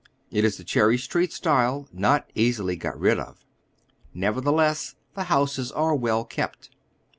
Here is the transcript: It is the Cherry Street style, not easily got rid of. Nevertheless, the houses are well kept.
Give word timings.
It 0.31 0.43
is 0.43 0.57
the 0.57 0.63
Cherry 0.63 0.97
Street 0.97 1.31
style, 1.31 1.87
not 1.93 2.27
easily 2.33 2.75
got 2.75 2.99
rid 2.99 3.19
of. 3.19 3.45
Nevertheless, 4.15 4.95
the 5.13 5.25
houses 5.25 5.71
are 5.71 5.93
well 5.93 6.25
kept. 6.25 6.71